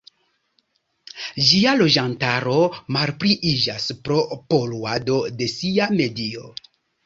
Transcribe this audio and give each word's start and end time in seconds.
Ĝia 1.49 1.73
loĝantaro 1.81 2.57
malpliiĝas 2.97 3.87
pro 4.09 4.21
poluado 4.55 5.23
de 5.39 5.53
sia 5.57 5.93
medio. 6.03 6.53